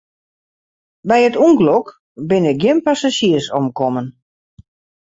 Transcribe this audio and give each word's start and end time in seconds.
By 1.09 1.19
it 1.27 1.35
ûngelok 1.47 1.87
binne 2.27 2.51
gjin 2.59 2.77
passazjiers 2.85 3.47
omkommen. 3.57 4.07